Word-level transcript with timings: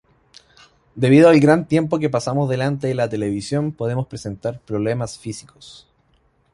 Debido 0.95 1.29
al 1.29 1.39
gran 1.39 1.67
tiempo 1.67 1.99
que 1.99 2.09
pasamos 2.09 2.49
delante 2.49 2.87
de 2.87 2.95
la 2.95 3.07
televisión 3.07 3.71
podemos 3.71 4.07
presentar 4.07 4.59
problemas 4.59 5.19
físicos. 5.19 5.87